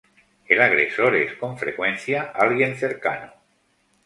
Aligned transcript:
El 0.47 0.59
agresor 0.63 1.15
es, 1.15 1.35
con 1.35 1.59
frecuencia 1.59 2.31
alguien 2.33 2.75
cercano. 2.75 3.31